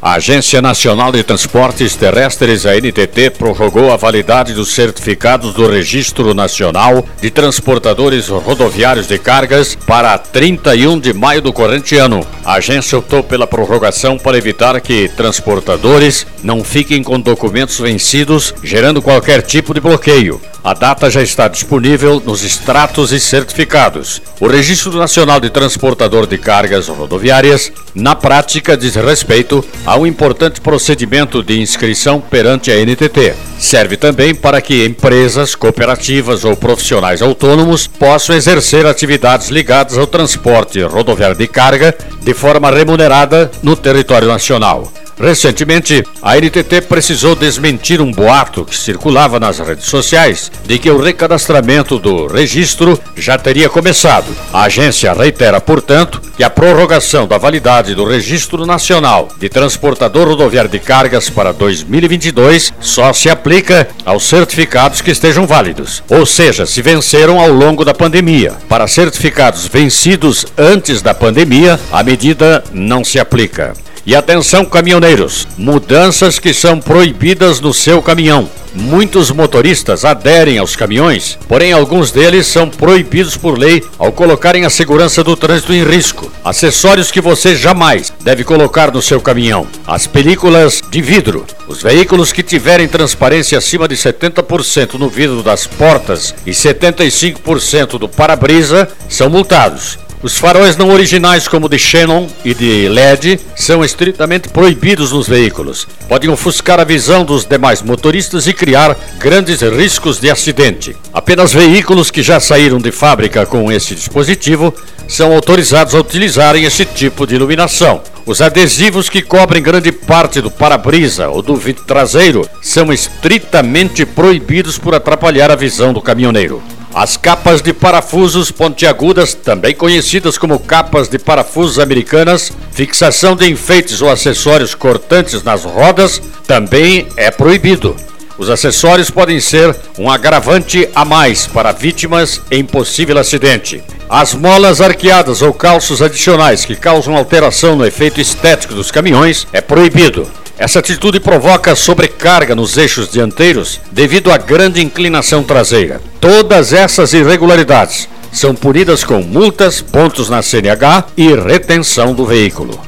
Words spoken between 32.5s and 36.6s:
a NTT. Serve também para que empresas, cooperativas ou